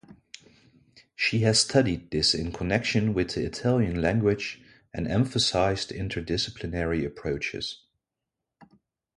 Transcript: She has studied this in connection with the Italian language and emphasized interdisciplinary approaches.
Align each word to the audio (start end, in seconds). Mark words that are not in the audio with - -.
She 1.15 1.41
has 1.41 1.59
studied 1.59 2.09
this 2.09 2.33
in 2.33 2.51
connection 2.51 3.13
with 3.13 3.35
the 3.35 3.45
Italian 3.45 4.01
language 4.01 4.59
and 4.95 5.07
emphasized 5.07 5.91
interdisciplinary 5.91 7.05
approaches. 7.05 7.83